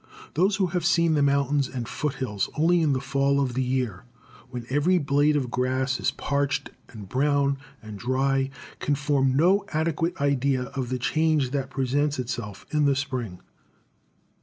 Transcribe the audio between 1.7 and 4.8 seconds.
foot hills only in the fall of the year, when